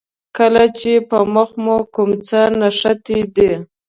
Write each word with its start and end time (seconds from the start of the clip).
کله 0.37 0.63
چې 0.79 0.91
په 1.09 1.17
مخ 1.33 1.49
مو 1.63 1.77
کوم 1.95 2.11
څه 2.27 2.39
نښتي 2.59 3.19
دي. 3.35 3.51